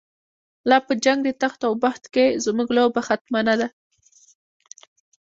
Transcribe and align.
لاپه 0.69 0.93
جنګ 1.03 1.19
دتخت 1.27 1.59
اوبخت 1.69 2.03
کی، 2.13 2.25
زموږ 2.45 2.67
لوبه 2.77 3.01
ختمه 3.07 3.41
نه 3.47 3.55
ده 3.59 3.67